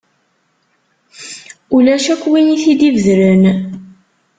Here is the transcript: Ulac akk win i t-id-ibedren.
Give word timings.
Ulac 1.75 2.05
akk 2.13 2.23
win 2.31 2.47
i 2.55 2.57
t-id-ibedren. 2.63 3.43